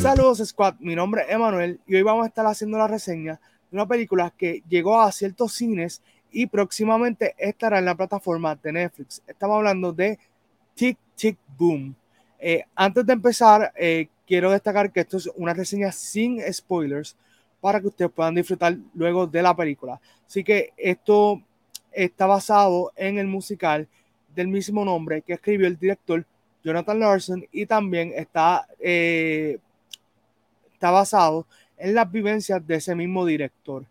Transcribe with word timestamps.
Saludos 0.00 0.38
Squad, 0.38 0.76
mi 0.78 0.94
nombre 0.94 1.22
es 1.22 1.30
Emanuel 1.30 1.80
y 1.86 1.96
hoy 1.96 2.02
vamos 2.02 2.24
a 2.24 2.28
estar 2.28 2.46
haciendo 2.46 2.78
la 2.78 2.86
reseña 2.86 3.40
de 3.70 3.76
una 3.76 3.86
película 3.86 4.32
que 4.36 4.62
llegó 4.68 5.00
a 5.00 5.10
ciertos 5.10 5.52
cines 5.54 6.02
y 6.30 6.46
próximamente 6.46 7.34
estará 7.36 7.80
en 7.80 7.84
la 7.84 7.96
plataforma 7.96 8.54
de 8.54 8.72
Netflix. 8.72 9.22
Estamos 9.26 9.56
hablando 9.56 9.92
de 9.92 10.18
Tick 10.74 10.96
Tick 11.16 11.36
Boom. 11.58 11.96
Eh, 12.38 12.64
antes 12.76 13.04
de 13.04 13.12
empezar, 13.12 13.72
eh, 13.76 14.08
quiero 14.24 14.52
destacar 14.52 14.92
que 14.92 15.00
esto 15.00 15.16
es 15.16 15.28
una 15.34 15.52
reseña 15.52 15.90
sin 15.90 16.40
spoilers 16.52 17.16
para 17.60 17.80
que 17.80 17.88
ustedes 17.88 18.12
puedan 18.12 18.36
disfrutar 18.36 18.76
luego 18.94 19.26
de 19.26 19.42
la 19.42 19.54
película. 19.56 20.00
Así 20.26 20.44
que 20.44 20.72
esto 20.76 21.42
está 21.90 22.26
basado 22.26 22.92
en 22.94 23.18
el 23.18 23.26
musical 23.26 23.88
del 24.34 24.46
mismo 24.46 24.84
nombre 24.84 25.22
que 25.22 25.32
escribió 25.32 25.66
el 25.66 25.76
director 25.76 26.24
Jonathan 26.62 27.00
Larson 27.00 27.44
y 27.50 27.66
también 27.66 28.12
está, 28.14 28.66
eh, 28.78 29.58
está 30.78 30.92
basado 30.92 31.44
en 31.76 31.96
las 31.96 32.10
vivencias 32.10 32.64
de 32.64 32.76
ese 32.76 32.94
mismo 32.94 33.26
director. 33.26 33.84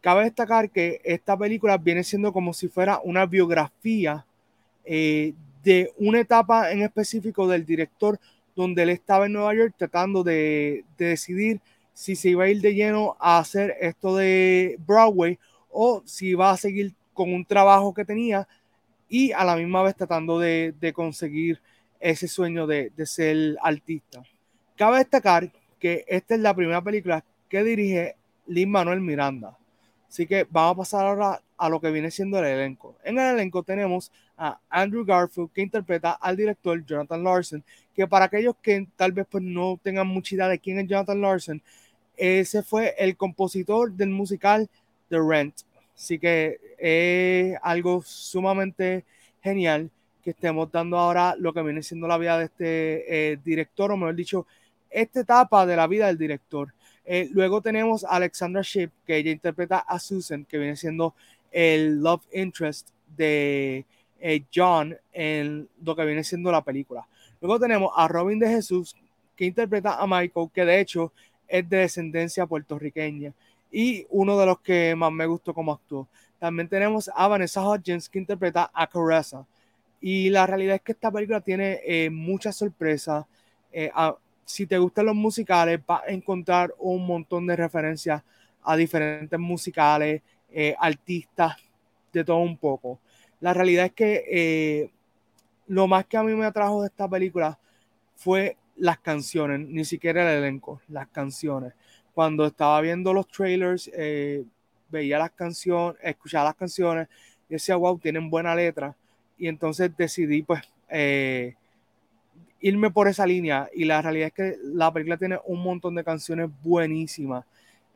Cabe 0.00 0.22
destacar 0.22 0.70
que 0.70 1.00
esta 1.04 1.36
película 1.36 1.76
viene 1.76 2.04
siendo 2.04 2.32
como 2.32 2.52
si 2.52 2.68
fuera 2.68 3.00
una 3.02 3.26
biografía 3.26 4.24
eh, 4.84 5.34
de 5.64 5.92
una 5.98 6.20
etapa 6.20 6.70
en 6.70 6.82
específico 6.82 7.48
del 7.48 7.66
director 7.66 8.20
donde 8.54 8.84
él 8.84 8.90
estaba 8.90 9.26
en 9.26 9.32
Nueva 9.32 9.52
York 9.52 9.74
tratando 9.76 10.22
de, 10.22 10.84
de 10.96 11.06
decidir 11.06 11.60
si 11.92 12.14
se 12.14 12.28
iba 12.28 12.44
a 12.44 12.48
ir 12.48 12.60
de 12.60 12.74
lleno 12.74 13.16
a 13.18 13.38
hacer 13.38 13.74
esto 13.80 14.14
de 14.14 14.78
Broadway 14.86 15.40
o 15.70 16.02
si 16.04 16.28
iba 16.28 16.52
a 16.52 16.56
seguir 16.56 16.94
con 17.12 17.34
un 17.34 17.44
trabajo 17.44 17.92
que 17.92 18.04
tenía 18.04 18.46
y 19.08 19.32
a 19.32 19.44
la 19.44 19.56
misma 19.56 19.82
vez 19.82 19.96
tratando 19.96 20.38
de, 20.38 20.72
de 20.80 20.92
conseguir 20.92 21.60
ese 21.98 22.28
sueño 22.28 22.68
de, 22.68 22.92
de, 22.96 23.06
ser 23.06 23.56
artista. 23.60 24.22
Cabe 24.76 24.98
destacar 24.98 25.50
que 25.78 26.04
esta 26.08 26.34
es 26.34 26.40
la 26.40 26.54
primera 26.54 26.82
película 26.82 27.24
que 27.48 27.64
dirige 27.64 28.16
Lin 28.46 28.70
Manuel 28.70 29.00
Miranda. 29.00 29.56
Así 30.08 30.26
que 30.26 30.46
vamos 30.50 30.72
a 30.72 30.76
pasar 30.78 31.06
ahora 31.06 31.42
a 31.56 31.68
lo 31.68 31.80
que 31.80 31.90
viene 31.90 32.10
siendo 32.10 32.38
el 32.38 32.46
elenco. 32.46 32.96
En 33.04 33.18
el 33.18 33.34
elenco 33.34 33.62
tenemos 33.62 34.10
a 34.36 34.58
Andrew 34.70 35.04
Garfield, 35.04 35.50
que 35.52 35.62
interpreta 35.62 36.12
al 36.12 36.36
director 36.36 36.84
Jonathan 36.84 37.22
Larson, 37.22 37.64
que 37.94 38.06
para 38.06 38.26
aquellos 38.26 38.54
que 38.62 38.86
tal 38.96 39.12
vez 39.12 39.26
pues 39.28 39.42
no 39.42 39.78
tengan 39.82 40.06
mucha 40.06 40.34
idea 40.34 40.48
de 40.48 40.58
quién 40.58 40.78
es 40.78 40.86
Jonathan 40.86 41.20
Larson, 41.20 41.62
ese 42.16 42.62
fue 42.62 42.94
el 42.98 43.16
compositor 43.16 43.92
del 43.92 44.10
musical 44.10 44.68
The 45.08 45.18
Rent. 45.20 45.54
Así 45.94 46.18
que 46.18 46.58
es 46.78 47.58
algo 47.62 48.02
sumamente 48.02 49.04
genial 49.42 49.90
que 50.22 50.30
estemos 50.30 50.70
dando 50.70 50.96
ahora 50.96 51.34
lo 51.38 51.52
que 51.52 51.62
viene 51.62 51.82
siendo 51.82 52.06
la 52.06 52.18
vida 52.18 52.38
de 52.38 52.44
este 52.44 53.32
eh, 53.32 53.38
director, 53.44 53.90
o 53.90 53.96
mejor 53.96 54.14
dicho, 54.14 54.46
esta 54.90 55.20
etapa 55.20 55.66
de 55.66 55.76
la 55.76 55.86
vida 55.86 56.06
del 56.06 56.18
director. 56.18 56.72
Eh, 57.04 57.28
luego 57.32 57.62
tenemos 57.62 58.04
a 58.04 58.10
Alexandra 58.10 58.62
Shipp, 58.62 58.92
que 59.06 59.16
ella 59.16 59.30
interpreta 59.30 59.78
a 59.78 59.98
Susan, 59.98 60.44
que 60.44 60.58
viene 60.58 60.76
siendo 60.76 61.14
el 61.50 62.00
love 62.02 62.22
interest 62.32 62.90
de 63.16 63.86
eh, 64.20 64.44
John 64.54 64.96
en 65.12 65.68
lo 65.82 65.96
que 65.96 66.04
viene 66.04 66.22
siendo 66.24 66.52
la 66.52 66.62
película. 66.62 67.06
Luego 67.40 67.58
tenemos 67.58 67.92
a 67.96 68.08
Robin 68.08 68.38
de 68.38 68.48
Jesús, 68.48 68.96
que 69.36 69.46
interpreta 69.46 69.94
a 70.00 70.06
Michael, 70.06 70.50
que 70.52 70.64
de 70.64 70.80
hecho 70.80 71.12
es 71.46 71.68
de 71.68 71.78
descendencia 71.78 72.46
puertorriqueña 72.46 73.32
y 73.70 74.06
uno 74.10 74.38
de 74.38 74.46
los 74.46 74.60
que 74.60 74.94
más 74.96 75.12
me 75.12 75.26
gustó 75.26 75.54
como 75.54 75.72
actuó. 75.72 76.08
También 76.38 76.68
tenemos 76.68 77.10
a 77.14 77.28
Vanessa 77.28 77.66
Hudgens, 77.66 78.08
que 78.08 78.18
interpreta 78.18 78.70
a 78.72 78.86
Caressa. 78.86 79.46
Y 80.00 80.30
la 80.30 80.46
realidad 80.46 80.76
es 80.76 80.82
que 80.82 80.92
esta 80.92 81.10
película 81.10 81.40
tiene 81.40 81.80
eh, 81.84 82.10
muchas 82.10 82.56
sorpresas. 82.56 83.24
Si 84.48 84.66
te 84.66 84.78
gustan 84.78 85.04
los 85.04 85.14
musicales, 85.14 85.78
vas 85.86 86.04
a 86.04 86.10
encontrar 86.10 86.74
un 86.78 87.06
montón 87.06 87.46
de 87.46 87.54
referencias 87.54 88.22
a 88.62 88.76
diferentes 88.76 89.38
musicales, 89.38 90.22
eh, 90.50 90.74
artistas, 90.80 91.54
de 92.10 92.24
todo 92.24 92.38
un 92.38 92.56
poco. 92.56 92.98
La 93.40 93.52
realidad 93.52 93.84
es 93.84 93.92
que 93.92 94.24
eh, 94.26 94.90
lo 95.66 95.86
más 95.86 96.06
que 96.06 96.16
a 96.16 96.22
mí 96.22 96.34
me 96.34 96.46
atrajo 96.46 96.80
de 96.80 96.88
esta 96.88 97.06
película 97.06 97.58
fue 98.16 98.56
las 98.76 98.98
canciones, 99.00 99.68
ni 99.68 99.84
siquiera 99.84 100.22
el 100.22 100.38
elenco, 100.38 100.80
las 100.88 101.08
canciones. 101.08 101.74
Cuando 102.14 102.46
estaba 102.46 102.80
viendo 102.80 103.12
los 103.12 103.28
trailers, 103.28 103.90
eh, 103.92 104.44
veía 104.88 105.18
las 105.18 105.32
canciones, 105.32 106.00
escuchaba 106.02 106.46
las 106.46 106.54
canciones 106.54 107.06
y 107.50 107.52
decía, 107.52 107.76
wow, 107.76 107.98
tienen 107.98 108.30
buena 108.30 108.54
letra. 108.54 108.96
Y 109.36 109.46
entonces 109.46 109.94
decidí, 109.94 110.42
pues, 110.42 110.62
irme 112.60 112.90
por 112.90 113.08
esa 113.08 113.26
línea. 113.26 113.68
Y 113.74 113.84
la 113.84 114.02
realidad 114.02 114.28
es 114.28 114.32
que 114.32 114.56
la 114.62 114.92
película 114.92 115.16
tiene 115.16 115.38
un 115.46 115.62
montón 115.62 115.94
de 115.94 116.04
canciones 116.04 116.50
buenísimas. 116.62 117.44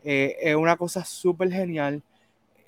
Eh, 0.05 0.37
es 0.41 0.57
una 0.57 0.77
cosa 0.77 1.05
súper 1.05 1.51
genial. 1.53 2.03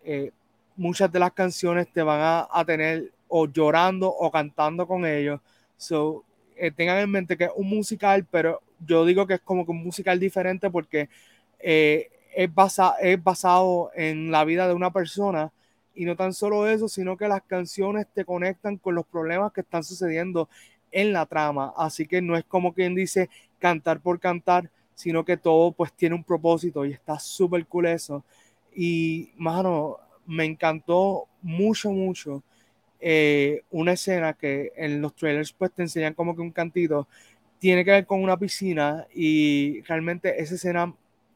Eh, 0.04 0.30
muchas 0.76 1.10
de 1.10 1.18
las 1.18 1.32
canciones 1.32 1.88
te 1.92 2.02
van 2.02 2.20
a, 2.20 2.48
a, 2.50 2.64
tener 2.64 3.12
o 3.28 3.46
llorando 3.46 4.08
o 4.08 4.30
cantando 4.30 4.86
con 4.86 5.06
ellos. 5.06 5.40
So, 5.76 6.24
eh, 6.56 6.70
tengan 6.70 6.98
en 6.98 7.10
mente 7.10 7.36
que 7.36 7.44
es 7.44 7.50
un 7.56 7.68
musical, 7.68 8.26
pero 8.30 8.62
yo 8.86 9.04
digo 9.04 9.26
que 9.26 9.34
es 9.34 9.40
como 9.40 9.64
que 9.64 9.72
un 9.72 9.82
musical 9.82 10.20
diferente 10.20 10.70
porque 10.70 11.08
es, 11.58 12.54
basa, 12.54 12.94
es 13.00 13.22
basado 13.22 13.90
en 13.94 14.30
la 14.30 14.44
vida 14.44 14.68
de 14.68 14.74
una 14.74 14.92
persona. 14.92 15.52
Y 15.96 16.04
no 16.04 16.16
tan 16.16 16.32
solo 16.32 16.68
eso, 16.68 16.88
sino 16.88 17.16
que 17.16 17.28
las 17.28 17.42
canciones 17.42 18.06
te 18.12 18.24
conectan 18.24 18.78
con 18.78 18.96
los 18.96 19.06
problemas 19.06 19.52
que 19.52 19.60
están 19.60 19.84
sucediendo 19.84 20.48
en 20.94 21.12
la 21.12 21.26
trama. 21.26 21.74
Así 21.76 22.06
que 22.06 22.22
no 22.22 22.36
es 22.36 22.44
como 22.44 22.72
quien 22.72 22.94
dice 22.94 23.28
cantar 23.58 24.00
por 24.00 24.20
cantar, 24.20 24.70
sino 24.94 25.24
que 25.24 25.36
todo 25.36 25.72
pues 25.72 25.92
tiene 25.92 26.14
un 26.14 26.24
propósito 26.24 26.86
y 26.86 26.92
está 26.92 27.18
súper 27.18 27.66
cool 27.66 27.86
eso. 27.86 28.24
Y, 28.74 29.30
mano, 29.36 29.98
me 30.26 30.44
encantó 30.44 31.26
mucho, 31.42 31.90
mucho 31.90 32.42
eh, 33.00 33.62
una 33.70 33.92
escena 33.92 34.32
que 34.32 34.72
en 34.76 35.02
los 35.02 35.14
trailers 35.14 35.52
pues 35.52 35.72
te 35.72 35.82
enseñan 35.82 36.14
como 36.14 36.34
que 36.34 36.42
un 36.42 36.52
cantito, 36.52 37.08
tiene 37.58 37.84
que 37.84 37.90
ver 37.90 38.06
con 38.06 38.22
una 38.22 38.36
piscina 38.36 39.06
y 39.14 39.82
realmente 39.82 40.40
esa 40.40 40.54
escena 40.54 40.94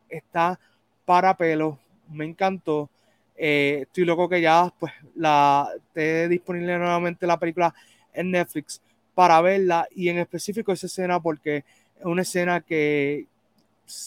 está 0.09 0.59
para 1.05 1.37
pelo, 1.37 1.79
me 2.11 2.25
encantó. 2.25 2.91
Eh, 3.37 3.81
estoy 3.83 4.05
loco 4.05 4.29
que 4.29 4.41
ya 4.41 4.73
pues 4.79 4.93
la 5.15 5.69
esté 5.77 6.29
disponible 6.29 6.77
nuevamente 6.79 7.27
la 7.27 7.39
película 7.39 7.73
en 8.13 8.33
Netflix 8.33 8.81
para 9.19 9.41
verla 9.41 9.89
y 9.97 10.11
en 10.11 10.19
específico 10.19 10.71
esa 10.71 10.87
escena 10.87 11.19
porque 11.19 11.65
es 11.99 12.05
una 12.05 12.23
escena 12.23 12.61
que 12.61 13.27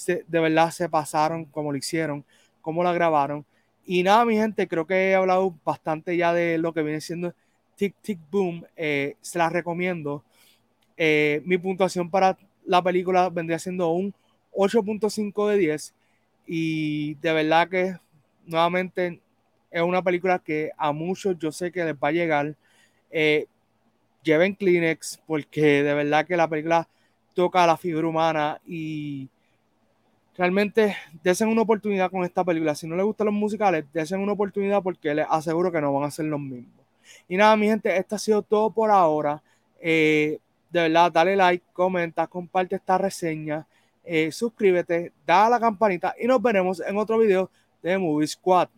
de 0.07 0.39
verdad 0.39 0.71
se 0.71 0.87
pasaron 0.87 1.43
como 1.43 1.73
lo 1.73 1.77
hicieron, 1.77 2.23
como 2.61 2.81
la 2.81 2.93
grabaron. 2.93 3.45
Y 3.85 4.03
nada, 4.03 4.23
mi 4.23 4.37
gente, 4.37 4.69
creo 4.69 4.87
que 4.87 5.09
he 5.09 5.15
hablado 5.15 5.53
bastante 5.65 6.15
ya 6.15 6.33
de 6.33 6.57
lo 6.57 6.73
que 6.73 6.81
viene 6.81 7.01
siendo 7.01 7.33
Tic 7.75 7.93
Tic 8.01 8.19
Boom. 8.31 8.65
Eh, 8.77 9.17
se 9.19 9.37
la 9.37 9.49
recomiendo. 9.49 10.23
Eh, 10.95 11.41
mi 11.43 11.57
puntuación 11.57 12.09
para 12.09 12.37
la 12.65 12.81
película 12.81 13.27
vendría 13.27 13.59
siendo 13.59 13.89
un 13.89 14.13
8.5 14.53 15.49
de 15.49 15.57
10. 15.57 15.93
Y 16.47 17.15
de 17.15 17.33
verdad 17.33 17.67
que 17.67 17.97
nuevamente 18.45 19.19
es 19.71 19.81
una 19.81 20.01
película 20.01 20.39
que 20.39 20.71
a 20.77 20.93
muchos 20.93 21.37
yo 21.37 21.51
sé 21.51 21.69
que 21.69 21.83
les 21.83 21.95
va 21.95 22.07
a 22.07 22.11
llegar. 22.13 22.55
Eh, 23.11 23.47
lleven 24.23 24.55
Kleenex 24.55 25.21
porque 25.25 25.83
de 25.83 25.93
verdad 25.93 26.25
que 26.25 26.37
la 26.37 26.47
película 26.47 26.87
toca 27.33 27.65
la 27.65 27.77
figura 27.77 28.07
humana 28.07 28.61
y 28.65 29.29
realmente 30.37 30.95
desen 31.23 31.49
una 31.49 31.61
oportunidad 31.61 32.09
con 32.09 32.23
esta 32.23 32.43
película. 32.43 32.75
Si 32.75 32.87
no 32.87 32.95
les 32.95 33.05
gustan 33.05 33.25
los 33.25 33.33
musicales, 33.33 33.85
desen 33.93 34.19
una 34.19 34.33
oportunidad 34.33 34.81
porque 34.81 35.13
les 35.13 35.25
aseguro 35.29 35.71
que 35.71 35.81
no 35.81 35.93
van 35.93 36.03
a 36.03 36.11
ser 36.11 36.25
los 36.25 36.39
mismos. 36.39 36.85
Y 37.27 37.37
nada, 37.37 37.55
mi 37.55 37.67
gente, 37.67 37.95
esto 37.95 38.15
ha 38.15 38.19
sido 38.19 38.41
todo 38.41 38.69
por 38.69 38.89
ahora. 38.89 39.41
Eh, 39.79 40.39
de 40.69 40.81
verdad, 40.81 41.11
dale 41.11 41.35
like, 41.35 41.65
comenta, 41.73 42.27
comparte 42.27 42.75
esta 42.75 42.97
reseña, 42.97 43.67
eh, 44.03 44.31
suscríbete, 44.31 45.11
da 45.25 45.47
a 45.47 45.49
la 45.49 45.59
campanita 45.59 46.15
y 46.19 46.27
nos 46.27 46.41
veremos 46.41 46.79
en 46.79 46.97
otro 46.97 47.17
video 47.17 47.49
de 47.81 47.97
Movie 47.97 48.27
Squad. 48.27 48.69